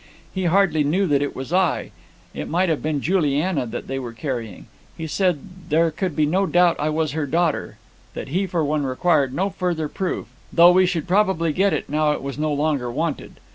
[0.33, 1.91] He hardly knew that it was I;
[2.33, 4.65] it might have been Juliana that they were carrying.
[4.97, 7.77] He said there could be no doubt that I was her daughter;
[8.15, 12.13] that he for one, required no further proof; though we should probably get it now
[12.13, 13.33] it was no longer wanted.